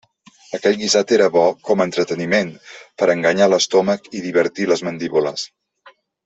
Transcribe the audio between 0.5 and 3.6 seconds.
Aquell guisat era bo com a entreteniment, per a enganyar